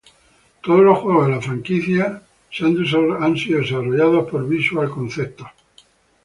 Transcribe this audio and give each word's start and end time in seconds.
Todos 0.63 0.79
los 0.79 0.97
juegos 0.97 1.27
de 1.27 1.33
la 1.35 1.41
franquicia 1.41 2.23
han 2.61 3.35
sido 3.37 3.59
desarrollados 3.61 4.27
por 4.31 4.47
Visual 4.49 4.89
Concepts. 4.89 5.43